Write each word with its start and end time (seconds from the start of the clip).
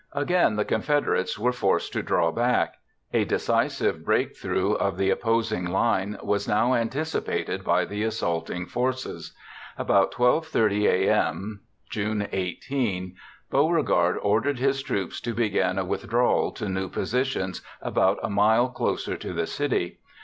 Again 0.13 0.55
the 0.55 0.65
Confederates 0.65 1.37
were 1.37 1.51
forced 1.51 1.93
to 1.93 2.01
draw 2.01 2.31
back. 2.31 2.77
A 3.13 3.23
decisive 3.23 4.03
breakthrough 4.03 4.71
of 4.73 4.97
the 4.97 5.11
opposing 5.11 5.65
line 5.65 6.17
was 6.23 6.47
now 6.47 6.73
anticipated 6.73 7.63
by 7.63 7.85
the 7.85 8.01
assaulting 8.01 8.65
forces. 8.65 9.35
About 9.77 10.11
12:30 10.11 10.85
a.m., 10.89 11.61
June 11.91 12.27
18, 12.31 13.13
Beauregard 13.51 14.17
ordered 14.23 14.57
his 14.57 14.81
troops 14.81 15.21
to 15.21 15.35
begin 15.35 15.77
a 15.77 15.85
withdrawal 15.85 16.51
to 16.53 16.67
new 16.67 16.89
positions 16.89 17.61
about 17.79 18.17
a 18.23 18.29
mile 18.31 18.69
closer 18.69 19.15
to 19.15 19.33
the 19.33 19.45
city. 19.45 19.99